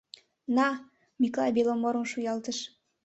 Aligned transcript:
—На,— 0.55 0.67
Миклай 1.19 1.51
«Беломорым» 1.57 2.05
шуялтыш. 2.11 2.57